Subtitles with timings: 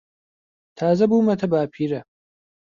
[0.77, 2.01] تازە بوومەتە باپیرە.